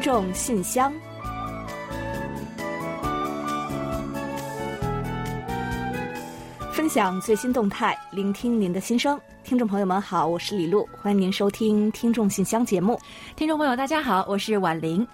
[0.00, 0.92] 众信箱，
[6.72, 9.20] 分享最新动态，聆听您的心声。
[9.50, 12.96] 听众朋友们好，我是李璐，欢迎您收听《听众信箱》节目。
[13.34, 15.04] 听众朋友大家好，我是婉玲。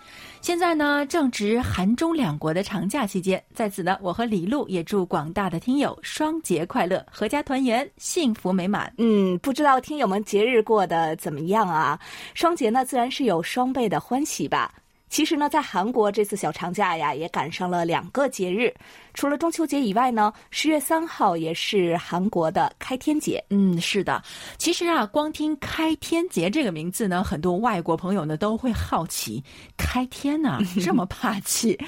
[0.43, 8.93] 现在呢正值韩中两国的长假期间，在此呢，我和李璐也祝广大的听友双节快乐，阖家团圆，幸福美满。
[8.99, 11.99] 嗯，不知道听友们节日过得怎么样啊？
[12.35, 14.71] 双节呢，自然是有双倍的欢喜吧。
[15.17, 18.71] 其实呢，在韩国这次小长假呀，也赶上了两个节日。
[19.15, 23.43] 除了中秋节以外呢，十月三号也是韩国的开天节。
[23.49, 24.23] 嗯，是的。
[24.59, 29.43] 其实啊，光听“开天节”这个名字呢，很多外国朋友呢都会好奇：
[29.79, 31.79] 开天呐， 这么霸气。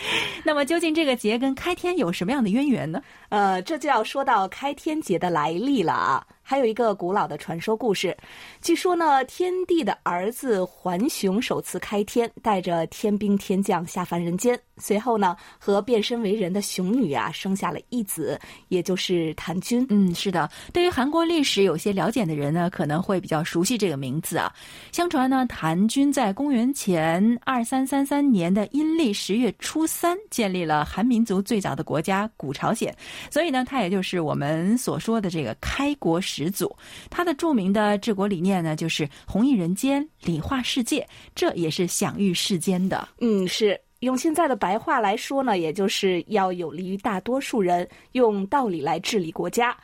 [0.43, 3.03] 那么，究竟这个节跟开天有什么样的渊源呢？
[3.29, 6.27] 呃，这就要说到开天节的来历了啊。
[6.51, 8.17] 还有一个古老的传说故事，
[8.63, 19.87] 据说呢，天帝的儿子桓雄首次开天，带着天兵天将下凡人间，随后呢，和变身为人的熊女啊，生下了一子，也就是谭军。
[19.91, 24.51] 嗯，是的，对于韩国历史有些了解的人呢，可能会比较熟悉这个名字啊。
[24.91, 32.97] 相传呢，谭军在公元前二三三三年的阴历十月初三，建立了韩民族最早的国家古朝鲜，
[33.31, 36.38] 所以呢，他也就是我们所说的这个开国时。
[36.39, 36.75] 始祖，
[37.11, 43.09] 他的著名的治国理念呢，就是弘毅人间、理化世界，这也是享誉世间的。
[43.21, 49.77] 嗯，是用现在的白话来说呢，也就是要有利于大多数人，用道理来治理国家。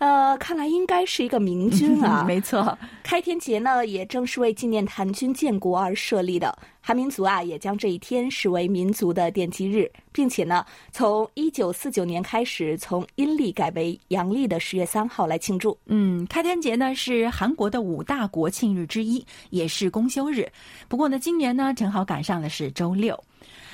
[0.00, 2.24] 呃，看来应该是一个明 君啊。
[2.26, 6.58] 没错，开天节呢，也正是为纪念谭军建国而设立的。
[6.80, 15.76] 韩民族啊，也将这一天视为民族的奠基日，并且呢，从一九四九年开始，从阴历改为阳历的十月三号来庆祝。
[15.84, 20.50] 嗯，开天节呢是韩国的五大国庆日之一，也是公休日。
[20.88, 23.22] 不过呢，今年呢正好赶上的是周六。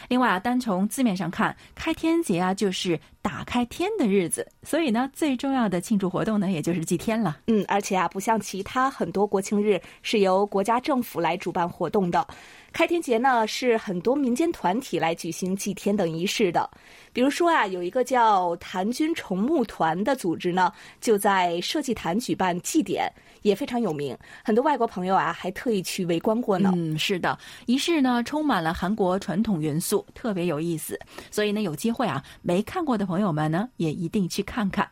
[0.09, 7.39] 另外啊，单从字面上看，开天节啊就是打开天的日子，所以呢，最重要的庆祝活动呢，也就是祭天了。
[7.47, 12.27] 嗯，而且啊，不像其他很多国庆日是由国家政府来主办活动的。
[12.77, 16.69] 开天节呢，是很多民间团体来举行祭天等仪式的。
[17.11, 20.71] 比如说啊，有一个叫谭军重木团的组织呢，
[21.01, 23.11] 就在社稷坛举办祭典，
[23.41, 24.15] 也非常有名。
[24.45, 26.71] 很多外国朋友啊，还特意去围观过呢。
[26.77, 31.01] 嗯，是的，仪式呢充满了韩国传统元素，特别有意思。
[31.31, 34.87] 所以呢，有机会啊，没看过的朋友们呢，也一定去看看。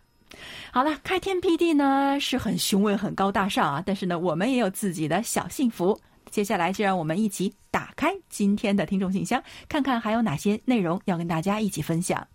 [0.73, 6.01] 好了，开天辟地呢是很雄伟、很高大上啊，但是呢，我们也有自己的小幸福。
[6.35, 12.27] 接下来就让我们一起打开今天的听众信箱，看看还有哪些内容要跟大家一起分享。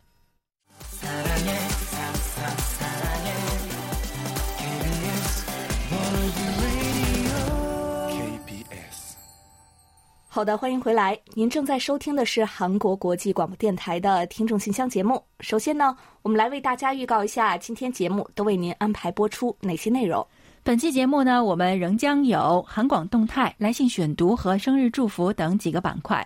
[10.30, 11.20] 好的，欢迎回来。
[11.34, 15.22] 您正在收听的是韩国国际广播电台的听众信箱节目。
[15.42, 20.26] 首先呢，我们来为大家预告一下今天节目都为您安排播出哪些内容。
[20.62, 26.26] 本期节目呢，我们仍将有韩广动态、来信选读和生日祝福等几个板块。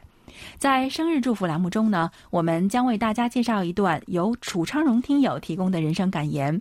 [0.57, 6.59] 在生日祝福栏目中呢，我们将为大家介绍一段由楚昌荣听友提供的人生感言，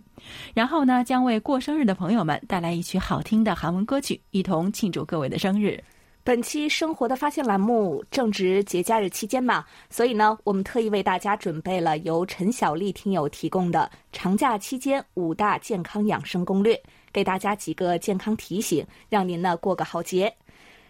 [0.53, 5.83] 然后呢，将为过生日的朋友们带来一曲好听的韩文歌曲，一同庆祝各位的生日。
[6.23, 16.81] 本期生活的发现栏目正值节假日期间嘛，所以呢，我们特意为大家准备了由陈小丽听友提供的长假期间五大健康养生攻略。
[17.13, 20.33] 给大家几个健康提醒，让您呢过个好节。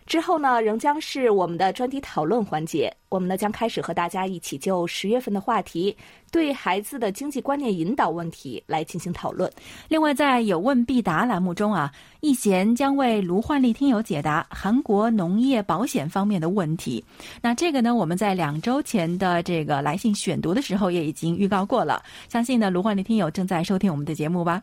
[0.05, 2.93] 之后呢，仍将是我们的专题讨论环节。
[3.07, 5.95] 我们呢将开始和大家一起就十月份的话题——
[6.29, 9.49] 对孩子的经济观念引导问题来进行讨论。
[9.87, 11.89] 另外，在有问必答栏目中啊，
[12.19, 17.01] 易贤将为卢焕丽听友解答韩国农业保险方面的问题。
[17.41, 22.03] 那这个呢，我们在两周前的这个来信选读的时候也已经预告过了。
[22.27, 24.61] 相信呢，卢焕丽听友正在收听我们的节目吧。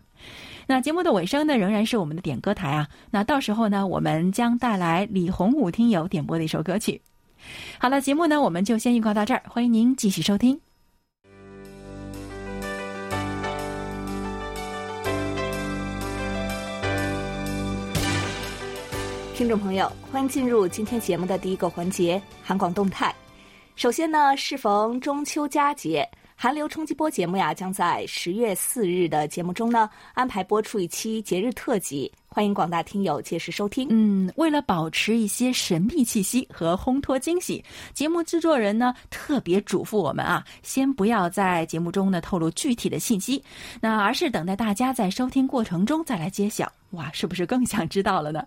[0.70, 2.89] 那节目的尾声呢，仍然是我们的点歌台啊。
[3.10, 7.03] 那到时候呢，我们将带来李洪武听友点播的一首歌曲。
[7.77, 10.60] 好了，节目呢，我们就先预告到这儿，欢迎您继续收听。
[19.34, 23.12] 听众朋友，欢迎进入今天节目的第一个环节——韩广动态。
[23.74, 26.09] 首先呢，适逢中秋佳节。
[26.42, 33.87] 韩流冲击波节目呀，将在十月四日的节目中呢安排播出一期节日特辑，欢迎广大听友届时收听。
[33.91, 43.45] 嗯，为了保持一些神秘气息和烘托惊喜，节目制作人呢特别嘱咐我们啊，先不要在节目中呢透露具体的信息，
[43.78, 46.72] 那而是等待大家在收听过程中再来揭晓。
[46.93, 48.43] 哇，是不是更想知道了呢？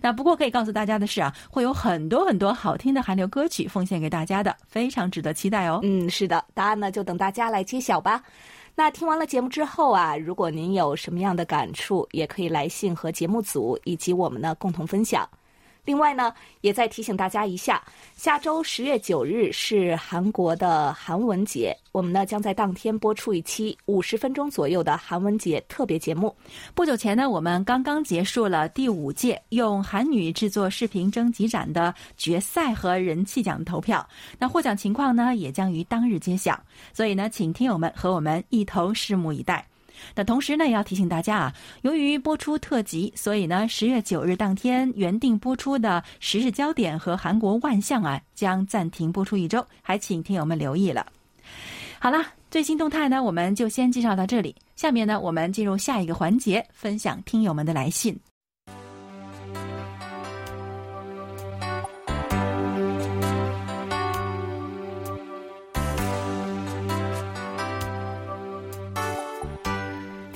[0.00, 5.80] 那不过可以告诉大家的是啊，会有很多很多好听的韩流歌曲奉献给大家的，非常值得期待哦。
[5.82, 8.22] 嗯，是的，答案呢就等大家来揭晓吧。
[8.74, 15.28] 那听完了节目之后啊，如果您有什么样的感触，也可以来信和节目组以及我们呢共同分享。
[15.84, 17.82] 另外呢，也再提醒大家一下，
[18.14, 26.32] 下周十月九日是韩国的韩文节，我们呢将在当天播出一期五十分钟左右的韩文节特别节目。
[26.72, 34.08] 不久前呢，我们刚刚结束了第五届用韩语制作视频征集展的决赛和人气奖投票，
[34.38, 36.56] 那获奖情况呢也将于当日揭晓，
[36.92, 39.66] 所以呢，请听友们和我们一同拭目以待。
[40.14, 51.06] 那同时呢，也要提醒大家啊，由于播出特辑，所以呢，十月九日当天原定播出的《时事焦点》和韩国万象啊，将暂停播出一周，还请听友们留意了。
[51.98, 54.54] 好了，最新动态呢，我们就先介绍到这里。
[54.74, 58.18] 下面呢，我们进入下一个环节，分享听友们的来信。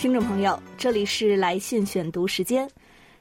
[0.06, 2.70] 听众朋友，这里是来信选读时间。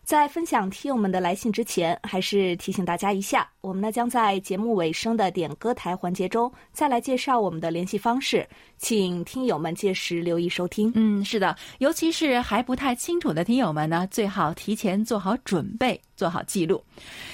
[0.04, 8.48] 在分享听友们的来信之前，还是提醒大家一下，我们呢将在节目尾声的点歌台环节中再来介绍我们的联系方式，
[8.78, 10.92] 请听友们届时留意收听。
[10.94, 16.80] 嗯，是的，尤其是还不太清楚的听友们呢，最好提前做好准备，做好记录。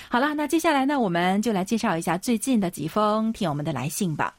[0.07, 4.33] 好了，那接下来呢，我们就来介绍一下最近的几封听友们的来信吧。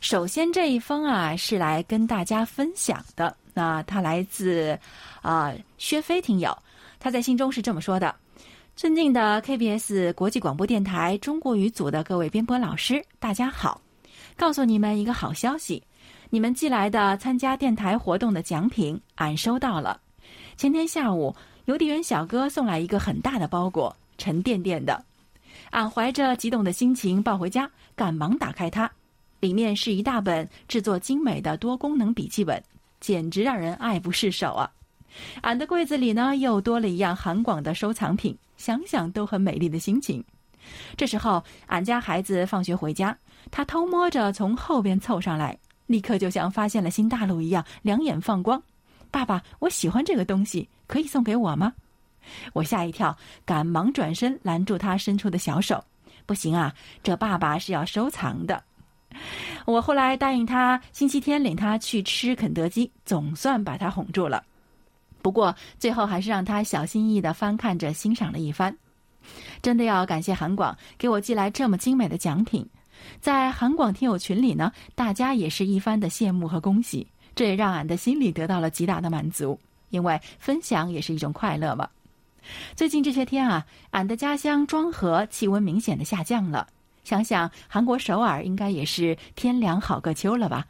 [0.00, 3.36] 首先这一封啊，是来跟大家分享的。
[3.58, 4.78] 那他来自
[5.20, 6.56] 啊薛飞听友，
[7.00, 8.14] 他在信中是这么说的
[8.78, 13.80] ：“尊敬的 KBS 国际广播电台中国语组的各位编播老师，大家好！
[14.36, 15.82] 告诉你们一个好消息，
[16.30, 20.00] 你们寄来的参加电台活动的奖品，俺收到了。
[20.56, 21.34] 前天下午，
[21.64, 25.04] 邮递员小哥送来一个很大的包裹，沉甸甸的。
[25.70, 28.88] 俺怀着激动的心情抱回家，赶忙打开它，
[29.40, 32.62] 里面是一大本制作精美的多功能笔记本。”
[33.00, 34.70] 简直让人爱不释手啊！
[35.40, 40.22] 俺的柜子里呢，又多了一样韩广的收藏品，想想都很美丽的心情。
[40.96, 43.16] 这时候，俺家孩子放学回家，
[43.50, 48.62] 他偷摸着从后边凑上来，立刻就像发现了新大陆一样，两眼放光
[49.10, 51.72] ：“爸爸，我喜欢这个东西，可以送给我吗？”
[52.52, 53.16] 我吓一跳，
[53.46, 55.82] 赶忙转身拦住他伸出的小手
[56.26, 58.62] ：“不行啊，这爸爸是要收藏的。”
[59.66, 64.44] 我后来答应他，星期天领他去吃肯德基，总算把他哄住了。
[65.20, 68.76] 不过最后还是让他小心翼翼的翻看着欣赏了一番。
[69.60, 72.66] 真的要感谢韩广给我寄来这么精美的奖品，
[73.20, 79.58] 在韩广听友群里呢，大家也是一番的羡慕和恭喜，这也让俺的心里得到了极大的满足，
[79.90, 81.88] 因为分享也是一种快乐嘛。
[82.74, 86.66] 最近这些天啊，俺的家乡庄河气温明显的下降了。
[87.08, 90.66] 想想韩国首尔应该也是天凉好个秋了吧？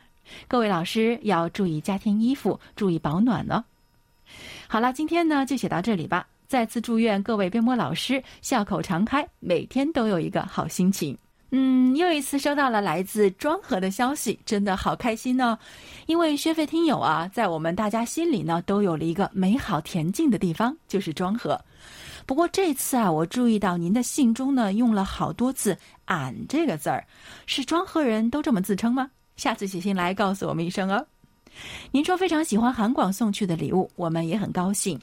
[0.46, 3.64] 各位老师要注意加添衣服，注意保暖呢。
[4.68, 6.28] 好了，今天呢就写到这里吧。
[6.46, 11.18] 再次祝愿各位编播老师笑口常开，每天都有一个好心情。
[11.50, 15.58] 嗯，又一次收到了来自庄河的消息，真的好开心呢。
[16.06, 21.60] 因为薛飞听友啊，在我们大家心里呢，都有了一个美好恬静的地方，就是庄河。
[22.28, 27.02] 不过这次啊，我注意到您的信中呢用了好多次“俺”这个字儿，
[27.46, 29.10] 是庄河人都这么自称吗？
[29.36, 31.06] 下次写信来告诉我们一声哦。
[31.90, 35.00] 您说非常喜欢韩广送去的礼物，我们也很高兴。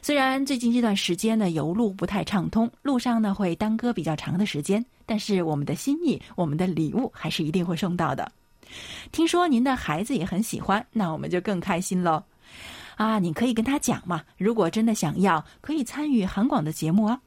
[0.00, 8.32] 虽然最近这段时间呢邮路不太畅通，路上呢会耽搁比较长的时间，但是我们的心意，我们的礼物还是一定会送到的。
[9.12, 12.22] 听说您的孩子也很喜欢，那我们就更开心喽。
[12.96, 14.22] 啊，你可以跟他讲嘛。
[14.36, 17.20] 如果真的想要，可以参与韩广的节目啊。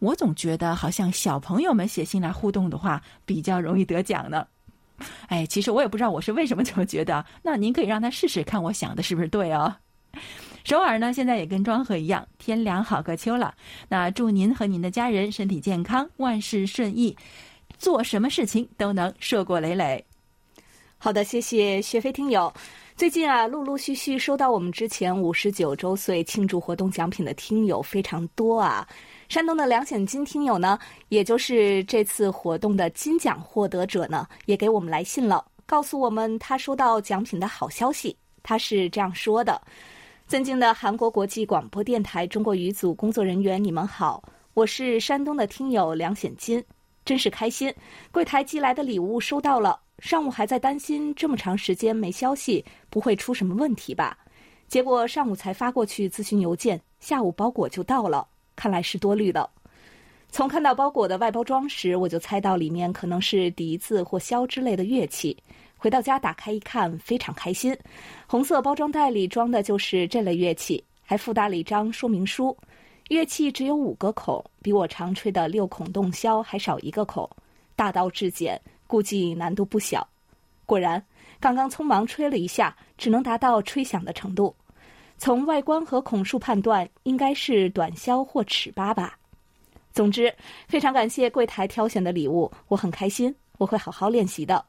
[0.00, 4.46] 我总觉得好像小朋友们写信来互动的话，比较容易得奖呢。
[5.28, 7.24] 哎，其实我也不知道我是为什么这么觉得。
[7.42, 9.74] 那您可以让他试试看，我想的是不是对哦？
[10.64, 13.54] 首尔呢，现在也跟庄河一样，天凉好个秋了。
[13.88, 17.16] 那祝您和您的家人身体健康，万事顺意，
[17.78, 20.04] 做什么事情都能硕果累累。
[20.98, 22.52] 好的，谢谢学飞听友。
[23.00, 28.86] 最近啊，陆陆续续收到我们之前五十九周岁庆祝活动奖品的听友非常多啊。
[29.26, 30.78] 山东的梁显金听友呢，
[31.08, 38.14] 也就是这次活动的金奖获得者呢，也给我们来信了，告诉我们他收到奖品的好消息。
[38.42, 39.58] 他是这样说的
[40.28, 46.62] ：“尊敬的韩国国际广播电台中国语组工作人员，你们好，我是山东的听友梁显金，
[47.06, 47.74] 真是开心，
[48.12, 54.16] 柜台寄来的礼物收到了。”上午还在担心这么长时间没消息，不会出什么问题吧？
[54.66, 58.26] 结果上午才发过去咨询邮件，下午包裹就到了，
[58.56, 59.48] 看来是多虑了。
[60.30, 65.36] 从看到包裹的外包装时，我就猜到里面可能是笛子或箫之类的乐器。
[65.76, 67.76] 回到家打开一看，非常开心。
[68.26, 72.56] 红色包装袋里装的就是这类乐器，还附带了一张说明书。
[73.08, 77.28] 乐器只有五个孔，比我常吹的六孔洞箫还少一个孔，
[77.74, 80.04] 大道至简，估计难度不小。
[80.66, 81.00] 果然，
[81.38, 84.52] 刚刚匆忙吹了一下，只能达到吹响的程度。
[85.16, 89.16] 从外观和孔数判断，应该是短箫或尺八吧。
[89.92, 90.34] 总之，
[90.66, 94.64] 非常感谢柜台挑选的礼物，我很开心，我会好好练习的。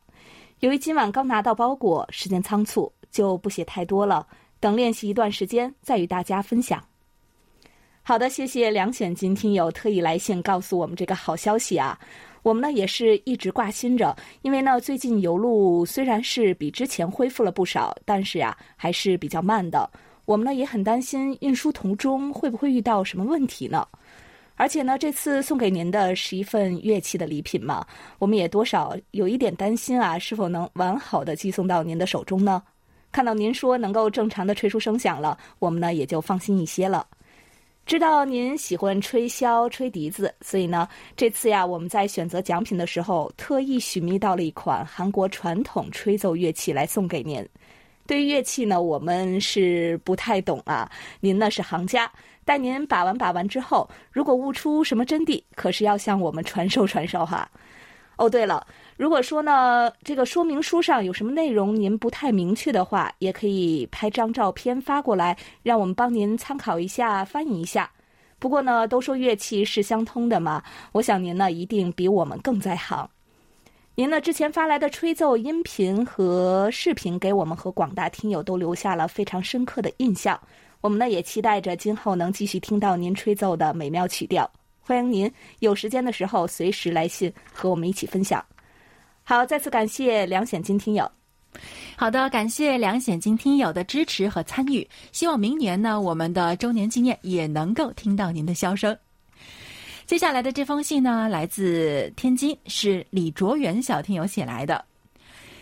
[0.59, 4.27] 由于今晚刚拿到包裹，时间仓促，就不写太多了，
[4.59, 6.83] 等练习一段时间再与大家分享。
[8.03, 11.97] 好的，谢谢梁显金听友特意来信告诉我们这个好消息啊！
[12.43, 19.89] 我们呢也是一直挂心着，因为呢最近邮路虽然是比之前恢复了不少，但是呀还是比较慢的。
[20.25, 23.88] 我们呢也很担心运输途中会不会遇到什么问题呢？
[24.55, 27.86] 而且呢这次送给您的是一份乐器的礼品嘛，
[28.19, 32.62] 我们也多少有一点担心啊，是否能完好的寄送到您的手中呢？
[33.12, 37.05] 看到您说能够正常的吹出声响了，我们呢也就放心一些了。
[37.85, 47.45] 知道您喜欢吹箫、吹笛子，所以呢，这次呀，我们在选择奖品的时候，特意寻觅到了一款韩国传统吹奏乐器来送给您。
[48.07, 52.09] 对于乐器呢，我们是不太懂啊，您呢是行家，
[52.45, 57.50] 待您把玩把玩之后，如果悟出什么真谛，可是要向我们传授传授哈。
[58.15, 58.65] 哦，对了。
[59.01, 67.89] 如果说呢，这个说明书上有什么内容您不太明确的话，也可以拍张照片发过来，让我们帮您参考一下、翻译一下。
[68.38, 73.10] 不过呢，都说乐器是相通的嘛，我想您呢一定比我们更在行。
[73.96, 80.39] 您呢之前发来的吹奏音频和视频，给我们和广大听友都留下了非常深刻的印象。
[80.79, 84.48] 我们呢也期待着今后能继续听到您吹奏的美妙曲调。
[84.79, 88.46] 欢迎您有时间的时候随时来信和我们一起分享。
[89.31, 91.09] 好，再次感谢梁显金听友。
[91.95, 94.85] 好的，感谢梁显金听友的支持和参与。
[95.13, 98.93] 希望明年呢，我们的周年纪念也能够听到您的笑声。
[100.05, 104.83] 接下来的这封信呢，来自天津，是李卓元小听友写来的。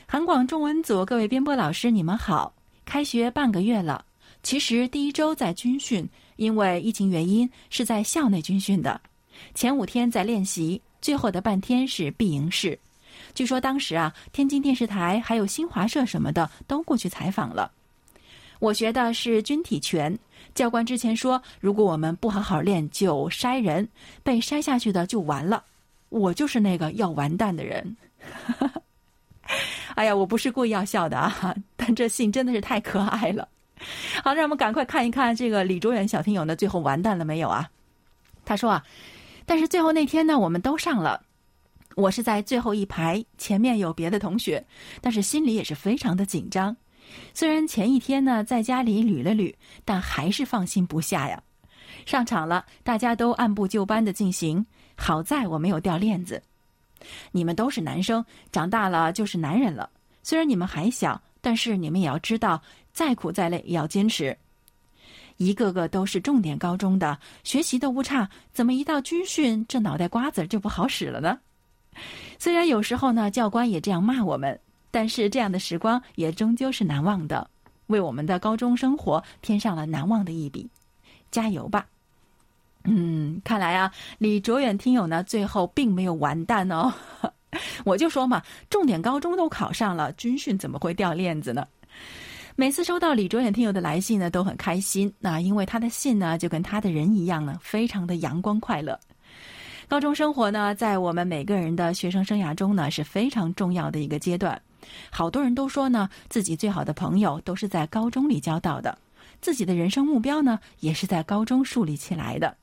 [0.07, 2.51] 韩广中文组各位编播老师，你们好。
[2.85, 4.03] 开学半个月了，
[4.41, 8.99] 其实第一周在军训，因为疫情原因是在校内军训的。
[9.53, 12.75] 前五天在练习，最后的半天是闭营式。
[13.33, 17.71] 据说当时啊，天津电视台还有新华社什么的都过去采访了。
[18.59, 20.17] 我学的是军体拳，
[20.53, 23.87] 教官之前说，如果我们不好好练，就筛人，
[24.21, 25.63] 被筛下去的就完了。
[26.09, 27.95] 我就是那个要完蛋的人。
[29.95, 33.47] 哎呀，我不是故意要笑的啊，但这信真的是太可爱了。
[34.23, 37.69] 好，让我们赶快看一看这个李卓远小听友呢，最后完蛋了没有啊？
[38.43, 38.83] 他说啊，
[39.45, 41.21] 但是最后那天呢，我们都上了。
[41.99, 44.65] 我是在最后一排，前面有别的同学，
[45.01, 46.75] 但是心里也是非常的紧张。
[47.33, 49.53] 虽然前一天呢在家里捋了捋，
[49.83, 51.43] 但还是放心不下呀。
[52.05, 54.65] 上场了，大家都按部就班的进行。
[54.95, 56.41] 好在我没有掉链子。
[57.31, 59.89] 你们都是男生，长大了就是男人了。
[60.23, 62.61] 虽然你们还小，但是你们也要知道，
[62.93, 64.37] 再苦再累也要坚持。
[65.35, 71.39] 一个个都是重点高中的，学习都不差，怎么一到军训，这脑袋瓜子就不好使了呢？
[72.39, 74.59] 虽然有时候呢，教官也这样骂我们，
[74.91, 77.49] 但是这样的时光也终究是难忘的，
[77.87, 80.69] 为我们的高中生活添上了难忘的一笔。
[81.31, 81.85] 加油吧！
[82.85, 86.91] 嗯，看来啊，李卓远听友呢，最后并没有完蛋哦。
[87.83, 91.67] 我就说嘛，重点高中都考上了，军训怎么会掉链子呢？
[92.55, 95.13] 每次收到李卓远听友的来信呢，都很开心。
[95.19, 98.99] 那因为他的信呢，就跟他的人一样呢，非常的阳光快乐。
[99.89, 104.61] 高中生活呢，在我们每个人的学生生涯中呢，是非常重要的一个阶段。
[105.09, 108.95] 好多人都说呢，自己最好的朋友都是在高中里交到的，
[109.41, 112.55] 自己的人生目标呢，也是在高中树立起来的。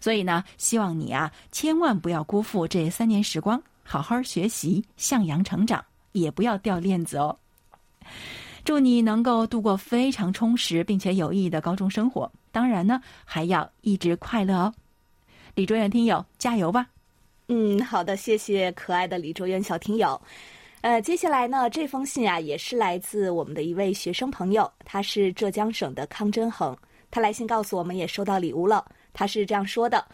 [0.00, 7.38] 所以呢，希望你啊，千万不要辜负这三年时光，好好学习，向阳成长，也不要掉链子哦。
[8.64, 14.74] 祝你能够度过非常充实并且有意义的高中生活，当然呢，还要一直快乐哦。
[15.56, 16.86] 李卓远听友，加油吧！
[17.48, 20.20] 嗯，好的，谢谢可爱的李卓远小听友。
[20.82, 26.76] 呃，接下来呢，这封信啊，也是来自我们的一位学生朋友，他是浙江省的康真恒。
[27.10, 28.84] 他来信告诉我们，也收到礼物了。
[29.14, 30.04] 他是这样说的：“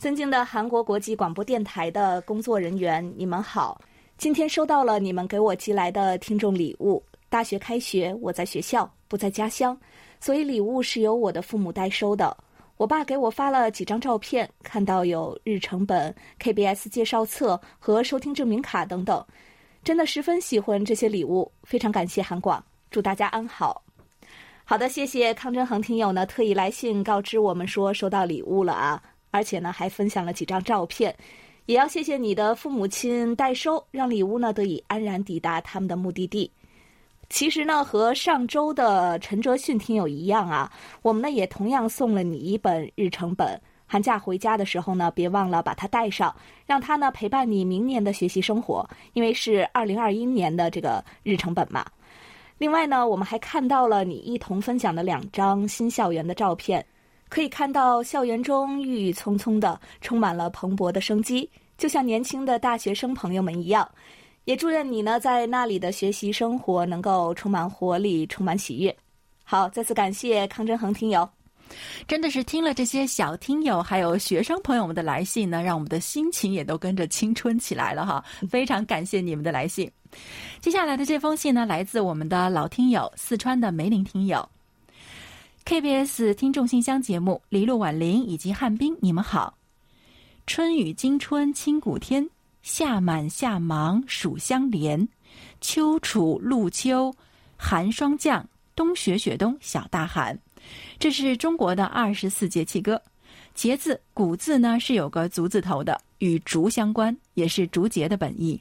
[0.00, 3.78] 尊敬的韩国国际广播电台的工作人员，你们好！
[4.16, 7.04] 今天收到了你们给我寄来的听众礼物。
[7.28, 9.78] 大学开学，我在学校，不在家乡，
[10.20, 12.34] 所以礼物是由我的父母代收的。”
[12.76, 19.24] 我爸给我发了几张照片，看到有日程本、KBS 介绍册和收听证明卡等等，
[19.82, 23.82] 真的十分喜欢这些礼物，非常感谢韩广，祝大家安好。
[24.62, 31.16] 好的，谢谢康真恒听友呢，特意来信告知我们说收到礼物了啊，而且呢还分享了几张照片，
[31.64, 36.50] 也要谢谢你的父母亲代收，让礼物呢得以安然抵达他们的目的地。
[37.28, 40.70] 其实呢，和上周的陈哲迅听友一样啊，
[41.02, 43.60] 我们呢也同样送了你一本日程本。
[43.88, 46.34] 寒假回家的时候呢，别忘了把它带上，
[46.66, 51.84] 让它呢陪伴你明年的学习生活，因为是二零二一年的这个日程本嘛。
[52.58, 56.84] 另外呢，我们还看到了你一同分享的两张新校园的照片，
[57.28, 63.88] 可以看到校园中郁郁葱葱的，充满了蓬勃的生机，就像年轻的大学生朋友们一样。
[64.46, 68.96] 也祝愿你呢，在那里的学习生活能够充满活力，充满喜悦。
[69.42, 71.28] 好，再次感谢康振恒听友，
[72.06, 78.24] 真的是听了这些小听友还有学生朋友们的来信呢，让我们的心情也都跟着青春起来了哈！
[78.48, 79.90] 非常感谢你们的来信。
[80.60, 84.48] 接下来的这封信呢，来自我们的老听友四川的梅林听友
[85.64, 89.58] ，KBS 听众信箱节目，黎路婉玲以及汉斌，你们好。
[90.46, 92.30] 春雨惊春清谷天。
[92.66, 95.08] 夏满夏忙暑相连，
[95.60, 97.14] 秋处露秋，
[97.56, 98.44] 寒霜降，
[98.74, 100.36] 冬雪雪冬小大寒。
[100.98, 103.00] 这是中国的二十四节气歌。
[103.54, 108.60] 节字古字呢是有个足字头的，与竹相关，也是竹节的本意。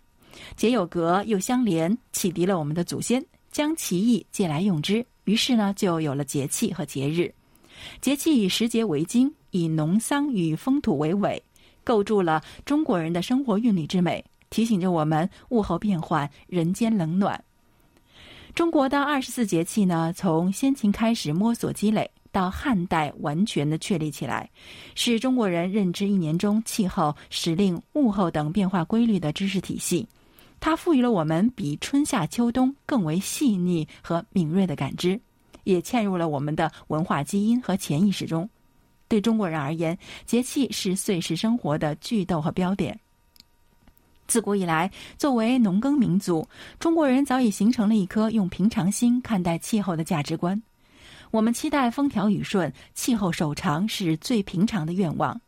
[0.55, 7.33] 节有格又相连，启迪了我们的祖先，将其意借来用之，于是呢就有了节气和节日。
[8.01, 11.41] 节气以时节为经，以农桑与风土为纬。
[11.85, 17.41] 构筑了中国人的生活韵律之美，提醒着我们物候变换，人间冷暖。
[18.53, 24.49] 中国的二十四节气呢，从先秦开始摸索积累，到汉代完全的确立起来，
[24.95, 30.07] 是中国人认知一年中气候、时令、物候等变化规律的知识体系。
[30.61, 35.19] 它赋予了我们比春夏秋冬更为细腻和敏锐的感知，
[35.65, 38.49] 也嵌入了我们的文化基因和潜意识中。
[39.07, 42.99] 对中国人而言，节气是岁时生活的句逗和标点。
[44.27, 46.47] 自古以来，作为农耕民族，
[46.79, 50.59] 中国人早已形成了一颗用平常心看待气候的价值观。
[51.29, 55.39] 我们期待风调雨顺、气候守常是最平常的愿望。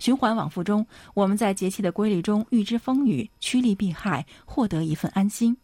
[0.00, 5.56] 循环往复中，我们在节气的规律中预知风雨，趋利避害，获得一份安心。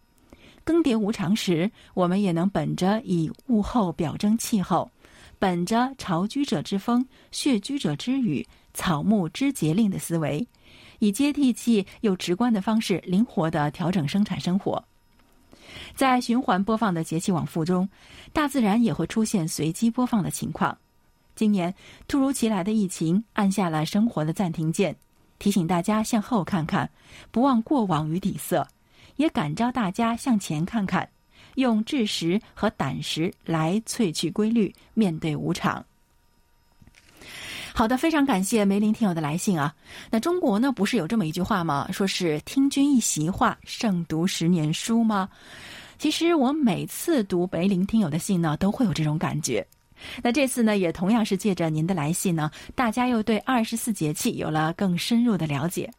[0.62, 4.90] 更迭无常时，我们也能本着以物候表征气候。
[5.38, 10.46] 本着巢居者之风，穴居者之雨，草木之节令的思维，
[10.98, 14.82] 以接地气又直观的方式，灵活地调整生产生活。
[15.94, 17.88] 在循环播放的节气往复中，
[18.32, 20.76] 大自然也会出现随机播放的情况。
[21.34, 21.74] 今年
[22.08, 24.96] 突如其来的疫情按下了生活的暂停键，
[25.38, 26.88] 提醒大家向后看看，
[27.30, 28.66] 不忘过往与底色，
[29.16, 31.06] 也感召大家向前看看。
[31.56, 35.84] 用智识和胆识来萃取规律，面对无常。
[37.74, 39.74] 好的，非常感谢梅林听友的来信啊。
[40.10, 41.86] 那中国呢，不是有这么一句话吗？
[41.92, 45.28] 说是听君一席话，胜读十年书吗？
[45.98, 49.66] 其实我每次读梅林听友的信呢，都会有这种感觉。
[50.22, 55.90] 那这次呢，也同样是借着您的来信呢，大家又对二十四节气有了更深入的了解。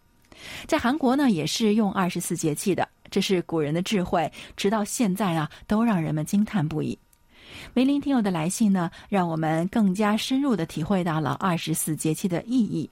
[0.68, 2.88] 在韩国呢，也是用二十四节气的。
[3.10, 6.98] 这是古人的智慧，直到现在啊，都让人们惊叹不已。
[7.74, 12.90] 梅林听友的来信呢，让我们更加深入的体会到了二十四节气的意义。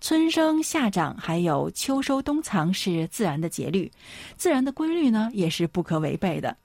[0.00, 3.90] 春生夏长，还有秋收冬藏，是自然的节律，
[4.36, 6.56] 自然的规律呢，也是不可违背的。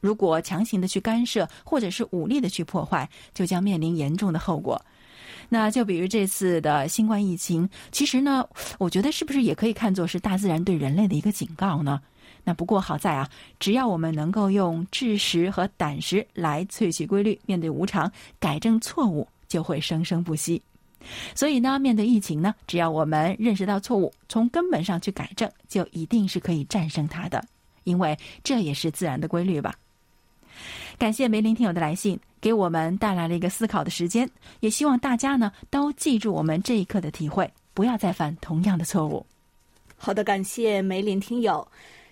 [0.00, 4.80] 如果强行的去干涉，或者是武力的去破坏，就将面临严重的后果。
[5.48, 8.44] 那就比如这次的新冠疫情，其实呢，
[8.78, 12.00] 我觉得是不是也可以看作是大自然对人类的一个警告呢？
[12.44, 13.28] 那不过好在啊，
[13.60, 20.62] 只要我们能够用智识和胆识来萃取规律，面对无常，改正错误，就会生生不息。
[21.34, 27.42] 所以呢，面对疫情呢，只要我们认识到错误，从根本上去改正，就一定是可以战胜它的，
[27.84, 29.74] 因为这也是自然的规律吧。
[30.98, 39.24] 感谢梅林听友的来信，给我们带来了一个思考的时间，也希望大家呢都记住我们这一刻的体会，不要再犯同样的错误。
[39.96, 41.66] 好的，感谢梅林听友。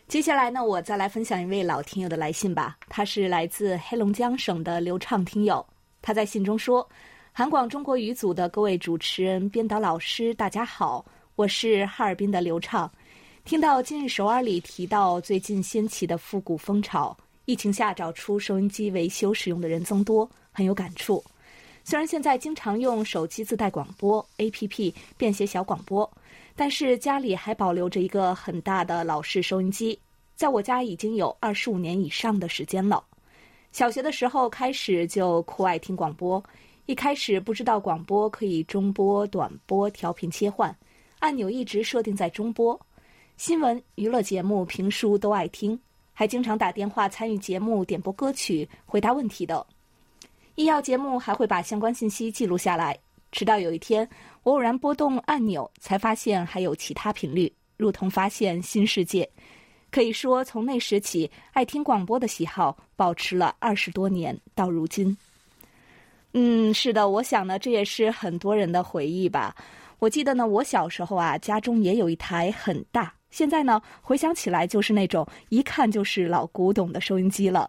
[0.08, 2.78] 接下来呢，我再来分享一位老听友的来信吧。
[2.88, 5.66] 他是来自黑龙江省的刘畅听友。
[6.00, 6.88] 他在信中说
[7.34, 12.88] ：“韩广中国语组的各位主持人、编导老师，大家好，我是哈尔滨的刘畅。
[13.44, 21.22] 听到今日首尔里提到最近掀起的复古风潮，疫情下找出收音机维修使用的人增多，很有感触。
[21.82, 26.08] 虽然现在经常用手机自带广播 APP 便携小广播，
[26.58, 29.98] 但是家里还保留着一个很大的老式收音机，
[30.34, 33.04] 在我家已经有二十五年以上的时间了。
[33.72, 36.42] 小学的时候开始就酷爱听广播，
[36.86, 40.74] 一开始不知道广播可以中波、短波调频切换，
[41.18, 42.80] 按钮一直设定在中波。
[43.36, 45.78] 新闻、娱乐节目、评书都爱听，
[46.14, 49.66] 还经常打电话参与节目点播歌曲、回答问题的。
[50.54, 52.98] 医药节目还会把相关信息记录下来。
[53.30, 54.08] 直到有一天，
[54.46, 59.28] 偶然拨动按钮，才发现还有其他频率，如同发现新世界。
[59.90, 65.16] 可以说，从那时起，爱听广播的喜好保持了二十多年，到如今。
[66.32, 69.52] 嗯，是的，我想呢，这也是很多人的回忆吧。
[69.98, 73.12] 我记得呢，我小时候啊，家中也有一台很大。
[73.30, 77.68] 现在呢，回想起来就是那种一看就是老古董的收音机了。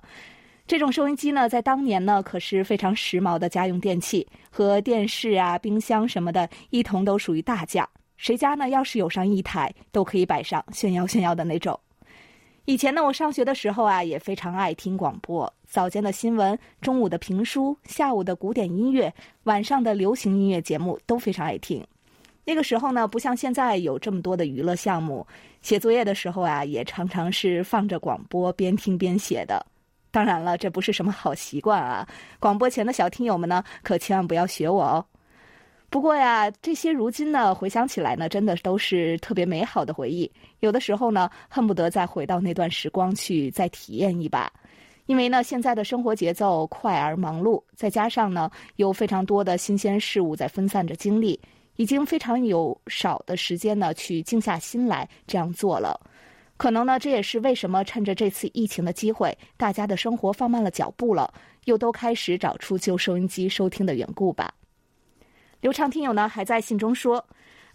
[0.68, 7.82] 这种收音机呢，在当年呢可是非常时髦的家用电器，和电视啊、冰箱什么的一同都属于大件。
[8.18, 11.80] 谁家呢要是有上一台，都可以摆上炫耀炫耀的那种。
[12.66, 15.52] 以前呢，我上学的时候啊，也非常爱听广播。
[15.66, 21.82] 早间的新闻、中午的评书、下午的古典音乐、晚上的流行音乐节目都非常爱听。
[22.44, 25.26] 那个时候呢，不像现在有这么多的娱乐项目，
[25.62, 29.66] 写作业的时候啊，也常常是放着广播边听边写的。
[30.12, 32.08] 当然了，这不是什么好习惯啊！
[32.40, 35.06] 广播前的小听友们呢，可千万不要学我哦。
[35.90, 40.30] 不过呀，这些如今呢，回想起来呢，真的都是特别美好的回忆。
[40.60, 44.52] 有的时候呢，恨不得再回到那段时光去再体验一把。
[45.06, 51.40] 因为呢，现在的生活节奏快而忙碌，再加上呢，有非常多的新鲜事物在分散着精力。
[51.78, 55.98] 已经非常有少的时间呢，去静下心来这样做了。
[56.58, 61.32] 可能呢，这也是为什么趁着这次疫情的机会，大家的生活放慢了脚步了，
[61.66, 64.54] 又都开始找出旧收音机收听的缘故吧。
[65.62, 67.24] 刘畅听友呢还在信中说：“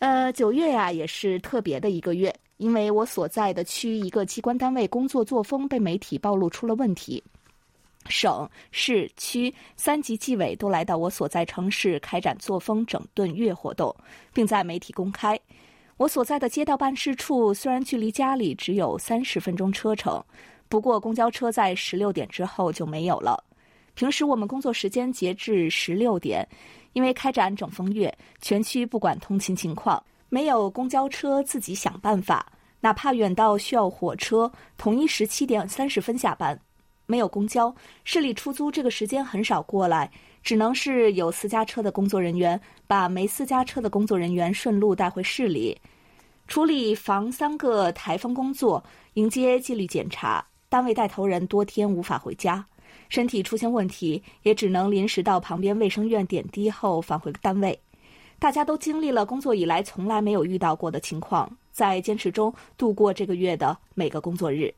[0.00, 7.22] 呃，九月呀也是特别的一个月，因为我所在的区一个机关单位工作作风被媒体暴露出了问题。”
[8.08, 13.94] 省市区三级纪委都来到我所在城市开展作风整顿月活动，
[14.34, 15.38] 并在媒体公开。
[15.96, 20.22] 我所在的街道办事处虽然距离家里只有三十分钟车程，
[20.68, 23.42] 不过公交车在十六点之后就没有了。
[23.94, 26.48] 平时我们工作时间截至十六点，
[26.94, 32.50] 因为开展整风月，全区不管通勤情况，没有公交车自己想办法，
[32.80, 36.58] 哪怕远到需要火车，统一十七点三十分下班。
[37.04, 37.74] 没有公交，
[38.04, 40.10] 市里出租这个时间很少过来，
[40.42, 45.80] 只能是有私家车的工作人员把没私家车的工作人员顺路带回市里，
[46.48, 48.82] 处理防三个台风工作，
[49.14, 50.44] 迎接纪律检查。
[50.68, 52.64] 单位带头人多天无法回家，
[53.08, 57.78] 身体出现问题，也只能临时到旁边卫生院点滴后返回单位。
[58.38, 64.74] 大家都经历了工作以来从来没有遇到过的情况，在坚持中度过这个月的每个工作日。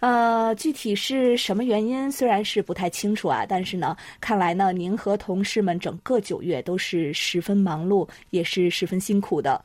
[0.00, 9.62] 呃，具体是什么原因，虽然是不太清楚啊，但是呢，看来呢，您和同事们整个九月都是十分忙碌，也是十分辛苦的。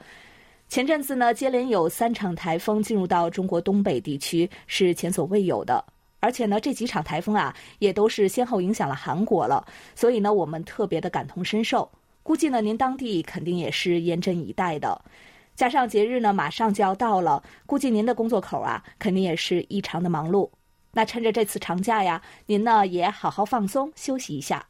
[0.68, 5.84] 前阵子呢，接连有三场台风进入到中国东北地区，是前所未有的。
[6.20, 11.90] 而且呢，这几场台风啊，也都是先后影响了韩国了，所以呢，我们特别的感同身受。
[12.24, 15.00] 估计呢，您当地肯定也是严阵以待的。
[15.56, 20.50] 加上节日呢，马上就要到了，估计您的工作口啊，肯定也是异常的忙碌。
[20.92, 24.66] 那趁着这次长假呀，您呢也好好放松休息一下。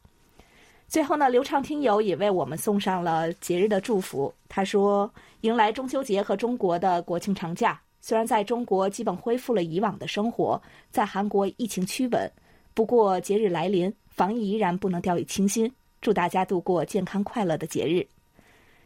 [0.88, 4.32] 最后呢，刘畅听友也为我们送上了节日的祝福。
[4.48, 10.60] 他说：“迎来中秋节和中国的国庆长假，虽然在中国基本恢复了以往的生活，
[10.92, 12.30] 在韩国疫情趋稳，
[12.74, 15.68] 不过节日来临，防疫依然不能掉以轻心。
[16.00, 18.06] 祝大家度过健康快乐的节日。”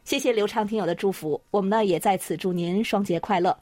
[0.05, 3.57] 谢谢刘畅听友的祝福，我们呢也在此祝您双节快乐。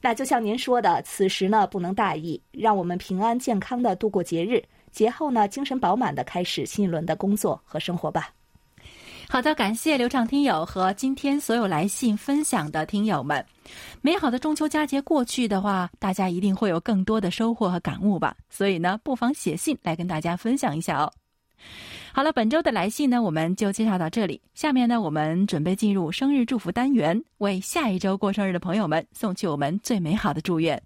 [0.00, 8.30] 那就像您说的，此时呢不能大意，让我们平安健康的度过节日，节后呢精神饱满的开始新一轮的工作和生活吧。
[9.28, 13.42] 好的，感谢刘畅听友和今天所有来信分享的听友们。
[14.00, 18.36] 美好的中秋佳节过去的话，大家一定会有更多的收获和感悟吧。
[18.50, 21.10] 所以呢，不妨写信来跟大家分享一下哦。
[22.14, 24.38] 好了，本周的来信呢，我们就介绍到这里。
[24.52, 30.80] 下面呢，我们准备进入生日祝福单元，为下一周过生日的朋友们送去我们最美好的祝愿。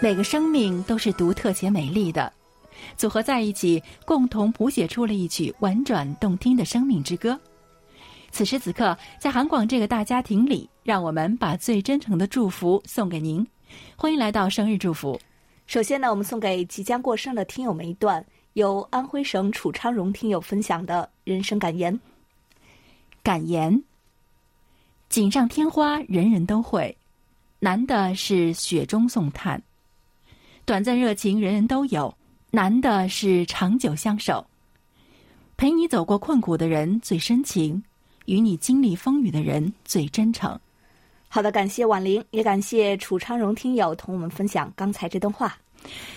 [0.00, 2.32] 每个生命都是独特且美丽的，
[2.96, 7.36] 组合在一起，共同谱写出了一曲婉转动听的生命之歌。
[8.30, 10.69] 此时此刻，在韩广这个大家庭里。
[10.90, 13.46] 让我们把最真诚的祝福送给您。
[13.94, 15.20] 欢迎来到生日祝福。
[15.68, 21.96] 首先呢，我们送给即将过生的听友们一段由安徽省楚昌荣听友分享的人生感言。
[23.22, 23.84] 感言：
[25.08, 26.96] 锦上添花，人人都会，
[27.60, 29.60] 难的是雪中送炭；
[30.64, 32.12] 短暂热情，人人都有，
[32.50, 34.44] 难的是长久相守。
[35.56, 37.80] 陪你走过困苦的人最深情，
[38.26, 40.58] 与你经历风雨的人最真诚。
[41.32, 45.56] 好的，感谢婉玲，也感谢楚昌荣听友同我们分享刚才这段话。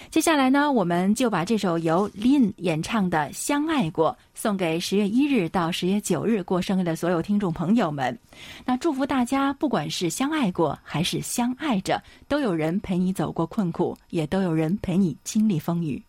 [0.10, 8.18] 接下来呢，我们就把这首由 Lin 演唱的《相爱过》送给十月一日到十月九日过生日的所有听众朋友们。
[8.66, 16.04] 那祝福大家，不管是相爱过还是相爱着，都有人陪你走过困苦，也都有人陪你经历风雨。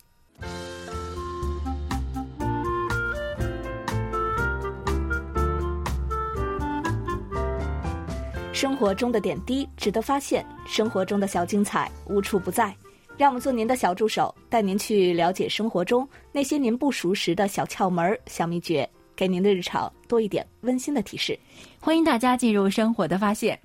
[8.55, 12.73] 生活中的点滴值得发现，生活中的小精彩无处不在。
[13.17, 21.37] 让我们做您的小助手，带您去了解生活中那些您不熟识的小窍门、小秘诀，给您的日常多一点温馨的提示。
[21.81, 23.59] 欢迎大家进入生活的发现。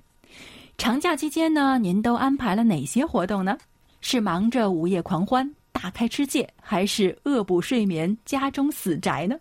[0.77, 3.57] 长假期间呢，您都安排了哪些活动呢？
[4.01, 9.37] 是忙着午夜狂欢、大开吃戒，还是恶补睡眠、家中死宅呢？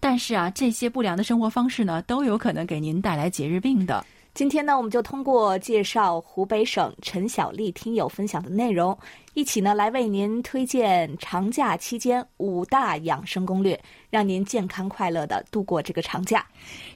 [0.00, 4.04] 但是啊，这些不良的生活方式呢，都有可能给您带来节日病的。
[4.34, 8.96] 今天呢，我们就通过介绍湖北省陈小丽听友分享的内容，
[9.34, 16.46] 一起呢来为您推荐长假期间五大养生攻略，让您健康快乐的度过这个长假。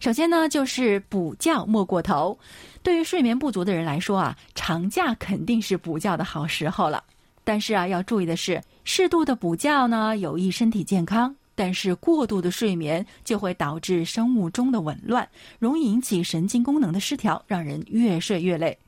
[0.01, 2.38] 首先呢，就是补觉莫过头。
[2.83, 7.05] 对于睡眠不足的人来说啊，长假肯定是补觉的好时候了。
[7.44, 11.37] 但是啊，要注意的是，适度的补觉呢，有益身体健康。
[11.56, 18.78] 但是过度的睡眠就会导致生物钟的紊乱，容易引起神经功能的失调，让人越睡越累。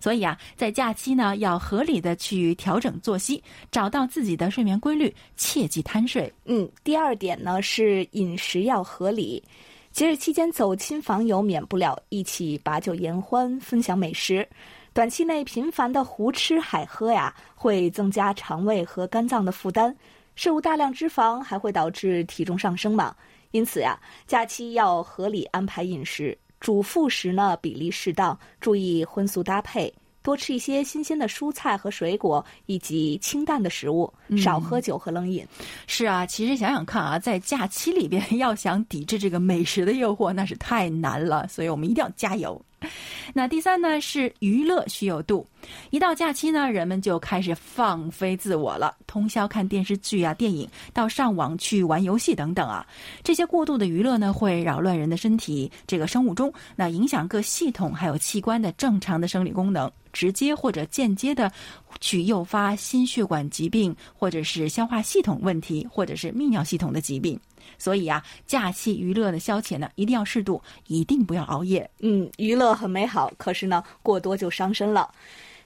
[0.00, 6.32] 所以啊，在假期呢，要合理的去调整作息，找到自己的睡眠规律，切忌贪睡。
[6.44, 9.42] 嗯，第二点呢是饮食要合理。
[9.90, 14.46] 节日期间走亲访友，免不了一起把酒言欢，分享美食。
[14.92, 19.94] 短期内频繁的胡吃海喝呀，会增加肠胃和肝脏的负担。
[20.38, 23.12] 摄入大量脂肪还会导致体重上升嘛？
[23.50, 35.44] 因此呀，假期要合理安排饮食，主副食呢比例适当，注意荤素搭配，多吃一些新鲜的蔬菜和水果，以及清淡的食物，少喝酒和冷饮。
[35.88, 42.64] 是啊，其实想想看啊，在假期里边 要想抵制这个美食的诱惑，那是太难了，所以我们一定要加油。
[43.34, 45.46] 那第三呢是娱乐需有度，
[45.90, 52.86] 一到假期呢，人们就开始放飞自我了，通宵看电视剧啊、电影，到上网去玩游戏等等啊。
[53.22, 61.52] 这些过度的娱乐呢，会扰乱人的身体这个生物钟，那影响各系统还有器官的正常的生理功能，直接或者间接的
[62.00, 67.38] 去诱发心血管疾病，或者是消化系统问题，或者是泌尿系统的疾病。
[67.78, 71.88] 所以啊，假期娱乐的消遣呢，一定要适度，一定不要熬夜。
[72.00, 75.10] 嗯，娱乐很美好，可是呢，过多就伤身了。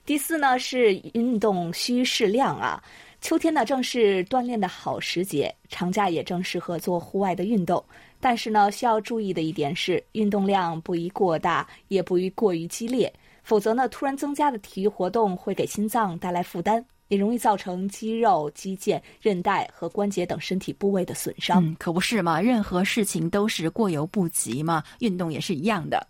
[0.05, 2.81] 第四呢是运动需适量啊。
[3.21, 7.83] 秋天呢正是锻炼的好时节，长假也正适合做户外的运动。
[8.19, 13.11] 但是呢，需要注意的一点是，运动量不宜过大，也不宜过于激烈，
[13.43, 16.85] 否则呢，突然增加的体育活动会给心脏带来负担。
[17.13, 21.63] 也容易造成肌肉、肌腱、韧带和关节等身体部位的损伤。
[21.63, 22.41] 嗯，可不是嘛？
[22.41, 26.07] 任何事情都是过犹不及嘛，运动也是一样的。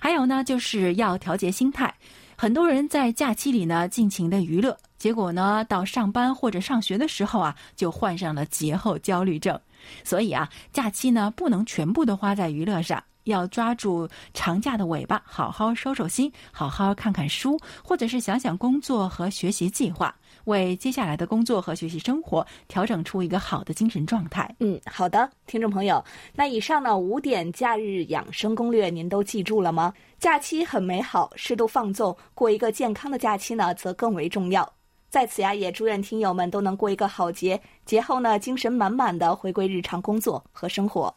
[0.00, 1.94] 还有呢，就是要调节心态。
[2.36, 9.56] 很多人在假期里呢尽情的娱乐，结果呢到上班或者上学的时候啊，就患上了节后焦虑症。
[10.02, 13.00] 所以啊，假期呢不能全部都花在娱乐上。
[13.24, 20.12] 要抓住长假的尾巴，好好收收心，好好看看书，或者是想想工作和学习计划，
[20.44, 24.54] 为接下来的工作和学习生活调整出一个好的精神状态。
[24.60, 29.92] 嗯，好的，听众朋友，那以上呢五点假日养生攻略您都记住了吗？
[30.18, 34.72] 假期很美好，适度放纵，过一个健康的假期呢，则更为重要。
[35.10, 41.14] 在此呀，也祝愿听友们都能过一个好节，节后呢精神满满的回归日常工作和生活。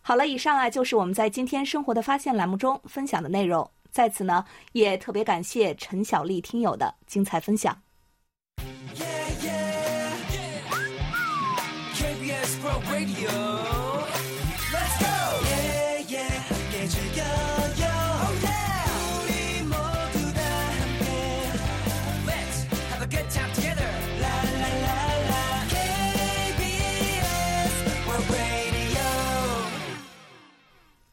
[0.00, 3.68] 好了，以上啊就是我们在今天生活的发现栏目中分享的内容。
[3.90, 7.76] 在此呢，也特别感谢陈小丽听友的精彩分享。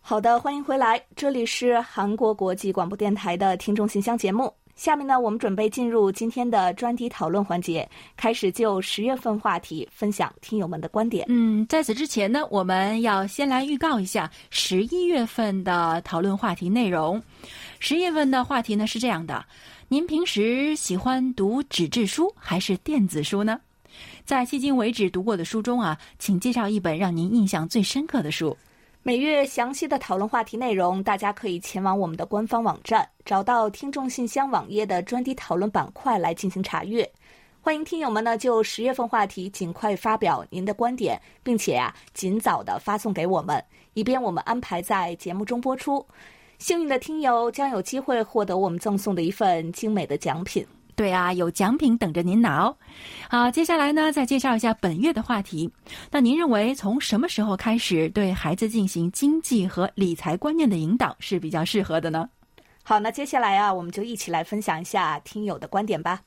[0.08, 4.54] 好的，欢迎回来，这里是韩国国际广播电台的听众信箱节目。
[4.76, 11.26] 下面呢，我们准备进入今天的专题讨论环节，开始就十月份话题分享听友们的观点。
[11.30, 17.22] 嗯，在此之前呢，我们要先来预告一下十一月份的讨论话题内容。
[17.80, 19.46] 十月份的话题呢是这样的：
[19.88, 23.58] 您平时喜欢读纸质书还是电子书呢？
[24.26, 28.56] 在迄今为止读过的书中啊，请介绍一本让您印象最深刻的书。
[29.08, 37.08] 每月详细的讨论话题内容，大家可以前往我们的官方网站，找到听众信箱网页的专题讨论板块来进行查阅。
[37.62, 43.64] 欢迎听友们呢就十月份话题尽快发表您的观点，并且啊尽早的发送给我们，
[43.94, 46.04] 以便我们安排在节目中播出。
[46.58, 50.66] 幸运的听友将有机会获得我们赠送的一份精美的奖品。
[50.96, 52.76] 对啊，有奖品等着您拿哦。
[53.30, 55.70] 好，接下来呢，再介绍一下本月的话题。
[56.10, 62.30] 那您认为从什么时候开始对孩子进行经济和理财观念的引导是比较适合的呢？
[62.84, 66.22] 好，那接下来啊，我们就一起来分享一下听友的观点吧。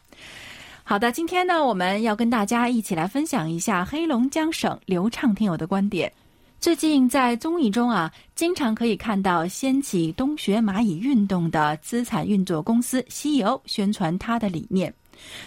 [0.84, 6.12] 好的，今天呢，我们要跟大家一起来分享一下黑龙江省流畅听友的观点。
[6.60, 14.92] 最近在综艺中啊，经常可以看到掀起东学蚂蚁运动的资产运作公司 CEO 宣传他的理念，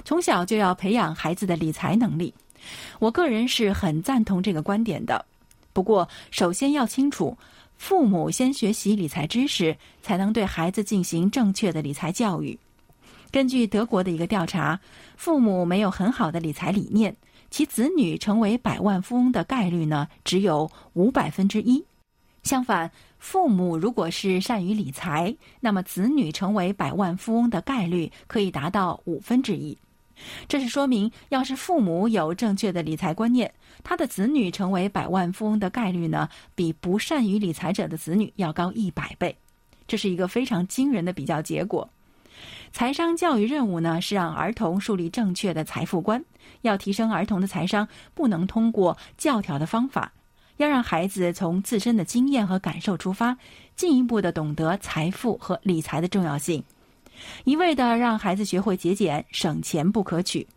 [0.06, 2.34] 从小就要培养孩子的理财能力。
[2.98, 5.24] 我个人是很赞同这个观点的。
[5.74, 7.38] 不过，首先要清楚，
[7.76, 12.58] 父母先学习理财知识，才能对孩子进行正确的理财教育。
[13.30, 14.80] 根据德国的一个调查，
[15.18, 17.14] 父母没有很好的理财理念。
[17.52, 21.84] 其子女成为百万富翁的概率呢，只有五百分之一。
[22.44, 29.78] 相反，父母如果是善于理财，那么子女成为百万富翁的概率可以达到五分之一。
[30.48, 39.36] 这是说明，要是父母有正确的理财观念，他的子女成为百万富翁的概率呢，比不善于理财者的子女要高一百倍。
[39.88, 41.90] 这是一个非常惊人的比较结果。
[42.72, 46.24] 财商教育任务呢，是让儿童树立正确的财富观。
[46.62, 50.12] 要提升儿童的财商，不能通过教条的方法，
[50.58, 53.38] 要让孩子从自身的经验和感受出发，
[53.76, 56.64] 进一步的懂得财富和理财的重要性。
[57.44, 60.48] 一味的让孩子学会节俭省钱不可取，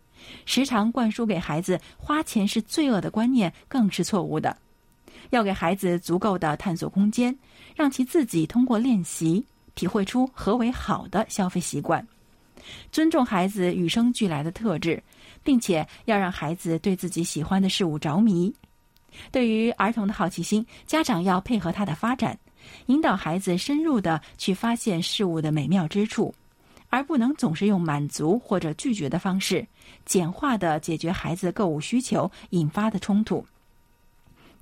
[0.46, 4.56] 时常灌输给孩子花钱是罪恶的观念更是错误的。
[5.30, 7.36] 要给孩子足够的探索空间，
[7.74, 9.44] 让其自己通过练习。
[9.74, 12.06] 体会出何为好的消费习惯，
[12.92, 15.02] 尊重孩子与生俱来的特质，
[15.42, 18.54] 并且要让孩子对自己喜欢的事物着迷。
[19.30, 22.38] 对于儿童的好奇心，家长要配合他的发展，
[22.86, 26.34] 引导孩子深入的去发现事物的美妙之处，
[26.88, 29.66] 而不能总是用满足或者拒绝的方式，
[30.04, 33.44] 简化的解决孩子购物需求引发的冲突。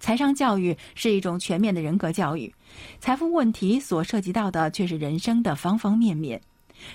[0.03, 2.53] 财商教育是一种全面的人格教育，
[2.99, 6.41] 财富问题所涉及到的却是人生的方方面面，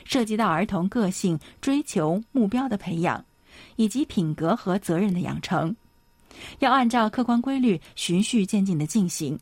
[0.04, 3.24] 涉及到儿童个性、追求、目标的培养，
[3.78, 5.74] 以及品格和责任的养成，
[6.60, 9.39] 要按照客观规律循序渐进的进行。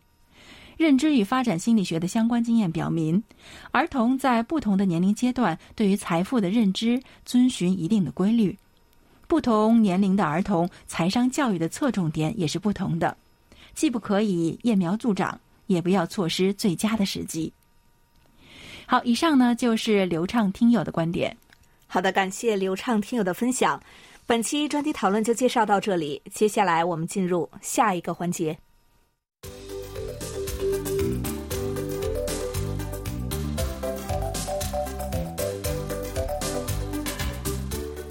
[0.78, 3.23] 认知与发展心理学的相关经验表明，
[3.71, 8.56] 儿童在不同的年龄阶段对于财富的认知遵循一定的规律，
[9.28, 13.17] 不同年龄的儿童财商教育的侧重点也是不同的。
[13.75, 17.51] 既不可以揠苗助长，也不要错失最佳的时机。
[18.88, 21.35] 好，以上呢就是流畅听友的观点。
[21.85, 23.81] 好的，感谢流畅听友的分享。
[24.25, 28.57] 本期专题讨论就介绍到这里，接下来我们进入下一个环节。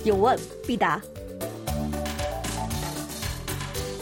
[0.05, 1.01] 有问必答。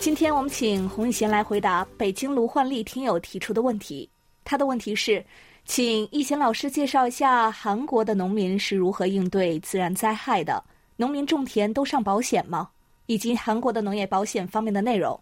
[0.03, 4.11] 今天我们请洪一贤来回答北京卢焕丽听友提出的问题。
[4.43, 5.25] 他的问题是，
[5.65, 10.61] 请一贤老师介绍一下韩国的农民是如何应对自然灾害的？
[10.97, 12.69] 农民种田都上保险吗？
[13.07, 15.17] 以及韩国的农业保险方面的内容。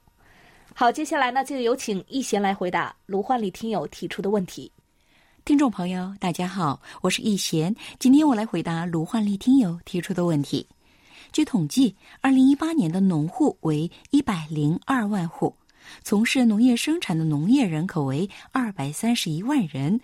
[0.75, 4.73] 好，接下来呢，就有请一贤来回答卢焕丽听友提出的问题。
[5.45, 10.67] 听众朋友，大家好，我是易贤，今天我来回答卢焕丽听友提出的问题。
[11.33, 15.55] 据统计，二零一八年的农户为一百零二万户，
[16.03, 20.01] 从事农业生产的农业人口为二百三十一万人，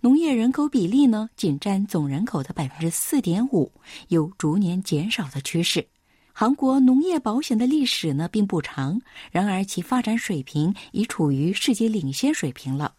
[0.00, 3.70] 农业人口比例呢仅占总人口的百分之四点五，
[4.08, 5.86] 有逐年减少的趋势。
[6.32, 12.94] 韩国农业保险的历史呢并不长，然而其发展水平已处于世界领先水平了。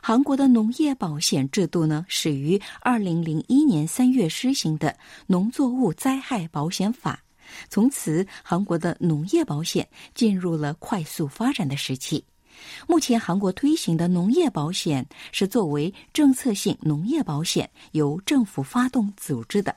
[0.00, 4.88] 韩国的农业保险制度呢，始于二零零一年三月施行的
[5.26, 7.22] 《农作物灾害保险法》，
[7.68, 12.24] 从此韩国的农业保险进入了快速发展的时期。
[12.86, 19.74] 目前韩国推行的农业保险是作为政策性农业保险，由政府发动组织的。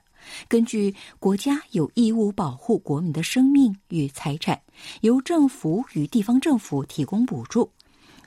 [0.48, 4.60] 根据国家有义务保护国民的生命与财产，
[5.02, 7.72] 由政府与地方政府提供补助，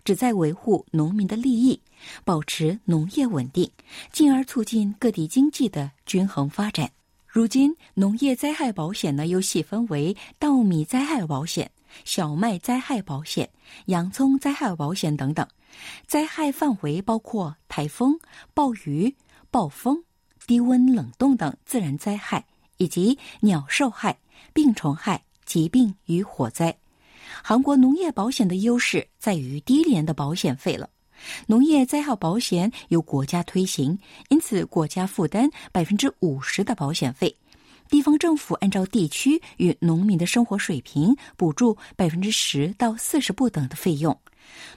[0.04, 1.80] 旨在维护农民的利益，
[2.24, 3.70] 保持农业稳定，
[4.12, 6.90] 进而促进各地经济的均衡发展。
[7.26, 11.70] 如今，农业灾害保险呢又细分为稻米灾害保险、
[12.04, 13.48] 小麦灾害保险、
[13.86, 15.46] 洋葱灾害保险等等，
[16.06, 18.18] 灾害范围包括台风、
[18.54, 19.14] 暴雨、
[19.50, 20.02] 暴风。
[20.46, 22.46] 低温、冷冻等自然灾害，
[22.78, 24.18] 以及鸟兽害、
[24.54, 26.74] 病虫害、疾病与火灾。
[27.42, 30.88] 韩国农业保险的优势在于低廉的保险费了。
[31.46, 33.98] 农业灾害保险由国家推行，
[34.28, 37.34] 因此国家负担百分之五十的保险费，
[37.90, 44.16] 地方政府按照地区与农民的生活水平补助百分之十到四十不等的费用，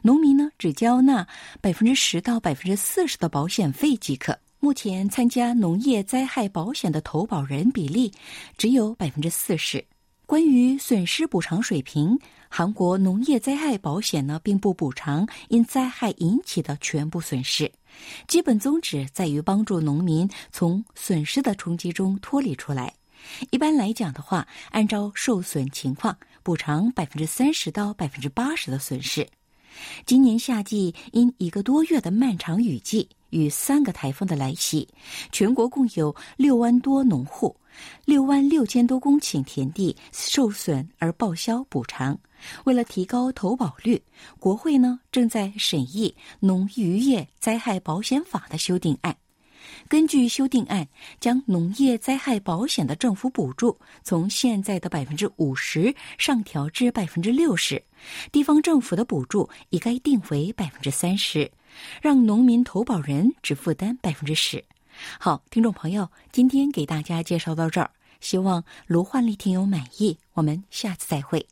[0.02, 1.28] 农民呢只交纳
[1.62, 4.36] 百分之十到百分之四十的保险费即可。
[4.60, 8.12] 目前参加农业灾害保险的投保人比例
[8.58, 9.84] 只有百分之四十。
[10.28, 12.18] 关于损失补偿水平，
[12.54, 17.72] 韩国农业灾害保险呢并不补偿因灾害引起的全部损失，
[18.28, 22.94] 基本宗旨在于帮助农民从损失的冲击中脱离出来。
[23.52, 29.26] 一般来讲的话，按照受损情况补偿百分之三十到百分之八十的损失。
[30.06, 33.08] 今年夏季因一个多月的漫长雨季。
[33.32, 34.88] 与三个台风的来袭，
[35.32, 37.56] 全国共有六万多农户、
[38.06, 42.18] 六万六千多公顷田地受损而报销补偿。
[42.64, 44.02] 为了提高投保率，
[44.40, 49.16] 国会呢正在审议《农渔业灾害保险法》的修订案。
[49.88, 50.88] 根据修订案，
[51.20, 57.82] 将农业灾害保险的政府补助从现在的百分之五十上调至百分之六十，
[58.32, 61.50] 地方政府的补助也该定为百分之三十，
[62.02, 64.64] 让农民投保人只负担百分之十。
[65.20, 70.18] 好，听众朋友，今天给大家介绍到这儿，希望卢焕丽听友满意。
[70.34, 71.46] 我们下次再会。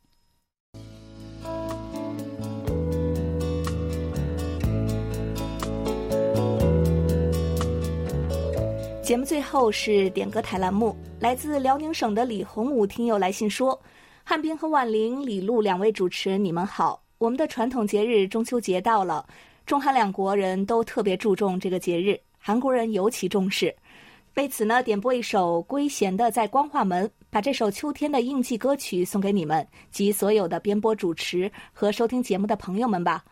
[9.01, 13.81] 节目最后是点歌台栏目，来自辽宁省的李洪武听友来信说
[14.23, 17.01] ：“汉斌和婉玲、李璐两位主持，你们好！
[17.17, 19.27] 我们的传统节日中秋节到了，
[19.69, 23.71] 中韩两国人都特别注重这个节日，韩国人尤其重视。
[24.33, 33.23] 为此呢，点播一首圭贤的《在光化门》，把这首秋天的应季歌曲送给你们及所有的编播主持和收听节目的朋友们吧。”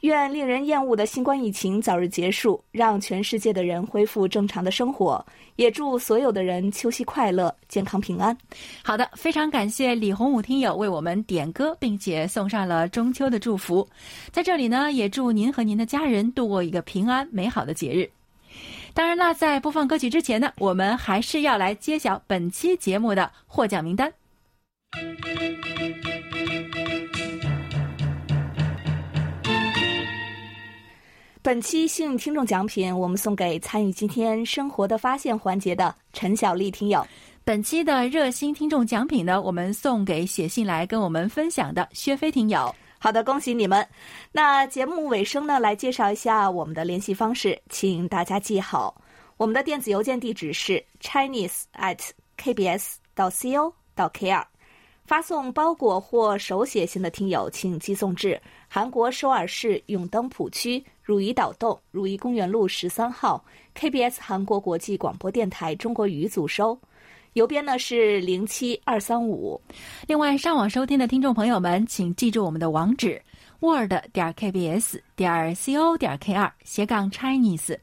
[0.00, 5.24] 愿令人厌恶的新冠疫情早日结束，让全世界的人恢复正常的生活。
[5.56, 8.36] 也祝所有的人秋夕快乐、健康平安。
[8.82, 13.86] 好的，非常感谢李洪武听友为我们点歌，并且送上了中秋的祝福。
[14.32, 18.10] 在这里呢，也祝您和您的家人度过一个平安美好的节日。
[18.94, 24.10] 当然了，在播放歌曲之前呢，我们还是要来揭晓本期节目的获奖名单。
[31.42, 37.02] 本期幸运听众奖品，我们送给参与今天生活的发现环节的陈小丽听友。
[37.44, 42.74] 本期的热心听众奖品呢，我们送给写信来跟我们分享的薛飞听友。
[42.98, 43.86] 好的，恭喜你们！
[44.30, 48.94] 那节目尾声呢，来介绍一下我们的联系方式，请大家记好，
[49.38, 51.98] 我们的电子邮件地址是 chinese at
[52.36, 54.44] kbs 到 co 到 kr。
[55.06, 58.40] 发送包裹或手写信的听友，请寄送至
[58.72, 63.44] 韩国首尔市永登浦区汝矣岛洞汝矣公园路十三号
[63.76, 66.78] KBS 韩国国际广播电台中国语组收，
[67.32, 69.60] 邮编呢是零七二三五。
[70.06, 73.20] 另外，上网收听的听众朋友们，请记住我们的网址
[73.58, 77.76] ：word 点 kbs 点 co 点 kr 斜杠 Chinese。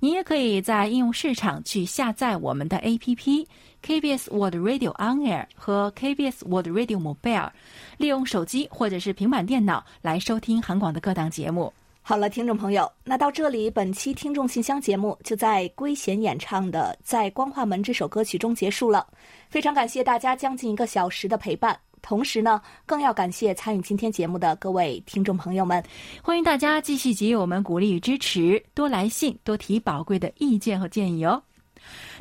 [0.00, 3.46] 你也可以在应用市场去下载我们的 APP。
[3.84, 7.50] KBS World Radio On Air 和 KBS World Radio Mobile，
[7.98, 11.72] 利用手机或者是平板电脑来收听韩广的各档节目。
[12.04, 19.06] 好了，听众朋友，那到这里，本期听众信箱节目就在圭贤演唱的《在光化门》这首歌曲中结束了。
[19.48, 25.80] 非常感谢大家将近一个小时的陪伴，同时呢，更要感谢参与今天节目的各位听众朋友们。
[26.22, 31.40] 欢迎大家继续给予我们鼓励与支持，多来信，多提宝贵的意见和建议哦。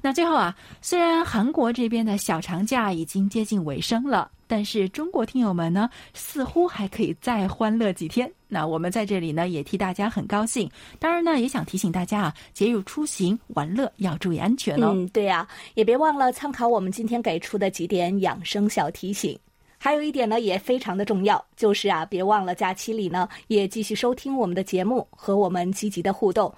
[0.02, 8.32] 那最后啊，虽然韩国这边的小长假已经接近尾声了，但是中国听友们呢，似乎还可以再欢乐几天。
[8.48, 10.70] 那我们在这里呢，也替大家很高兴。
[11.00, 14.92] 当然呢，也想提醒大家啊，节日出行玩乐要注意安全哦。
[14.94, 19.38] 嗯，对呀，也别忘了参考我们今天给出的几点养生小提醒。
[19.78, 26.54] 还有一点呢，也非常的重要，就是啊，别忘了假期里呢，也继续收听我们的节目，和我们积极的互动。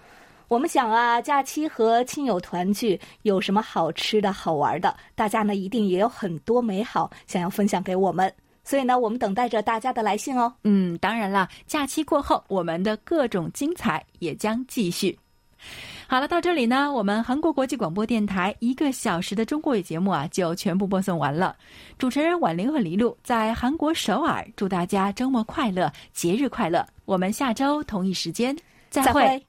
[0.54, 4.96] 我们想啊，假期和亲友团聚有什么好吃的好玩的？
[5.16, 8.32] 大家呢一定也有很多美好想要分享给我们，
[8.64, 10.54] 所以呢，我们等待着大家的来信哦。
[10.64, 15.18] 嗯，当然了，假期过后，我们的各种精彩也将继续。
[16.06, 21.56] 好了，到这里呢，我们韩国国际广播电台一个小时的中国语节目啊，就全部播送完了。
[21.98, 26.86] 主持人婉玲和黎露在韩国首尔，祝大家周末快乐，节日快乐。
[27.06, 28.56] 我们下周同一时间
[28.92, 29.44] 再会。